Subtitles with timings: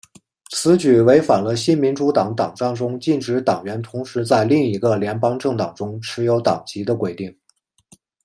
[0.49, 7.31] 此举违反了新民主党党章中禁止党员同时在另一个联邦政党中持有党籍的规定。